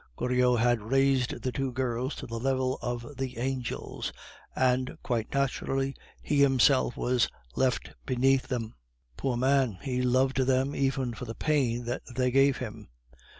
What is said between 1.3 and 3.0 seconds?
the two girls to the level